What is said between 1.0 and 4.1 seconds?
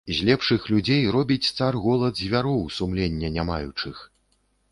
робіць цар голад звяроў, сумлення не маючых.